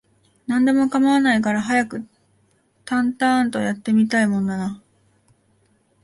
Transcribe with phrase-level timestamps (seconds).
[0.47, 2.07] 何でも構わないから、早く
[2.85, 4.81] タンタアーンと、やって見たいもんだなあ